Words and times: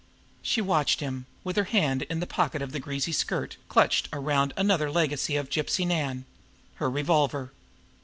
She 0.41 0.61
watched 0.61 0.99
him, 0.99 1.27
with 1.43 1.55
her 1.57 1.65
hand 1.65 2.01
in 2.09 2.19
the 2.21 2.25
pocket 2.25 2.63
of 2.63 2.73
her 2.73 2.79
greasy 2.79 3.11
skirt 3.11 3.57
clutched 3.69 4.09
around 4.11 4.51
another 4.57 4.89
legacy 4.89 5.35
of 5.35 5.47
Gypsy 5.51 5.85
Nan 5.85 6.25
her 6.77 6.89
revolver. 6.89 7.51